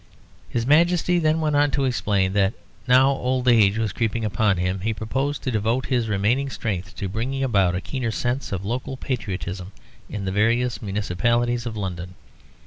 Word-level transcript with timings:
His 0.49 0.65
Majesty 0.65 1.19
then 1.19 1.41
went 1.41 1.55
on 1.55 1.69
to 1.77 1.85
explain 1.85 2.33
that, 2.33 2.55
now 2.87 3.11
old 3.11 3.47
age 3.47 3.77
was 3.77 3.93
creeping 3.93 4.25
upon 4.25 4.57
him, 4.57 4.79
he 4.79 4.95
proposed 4.95 5.43
to 5.43 5.51
devote 5.51 5.85
his 5.85 6.09
remaining 6.09 6.49
strength 6.49 6.95
to 6.95 7.07
bringing 7.07 7.43
about 7.43 7.75
a 7.75 7.81
keener 7.81 8.09
sense 8.09 8.51
of 8.51 8.65
local 8.65 8.97
patriotism 8.97 9.73
in 10.09 10.25
the 10.25 10.31
various 10.31 10.81
municipalities 10.81 11.67
of 11.67 11.77
London. 11.77 12.15